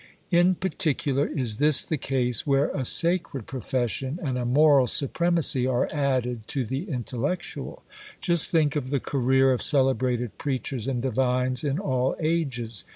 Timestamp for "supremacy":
4.87-5.67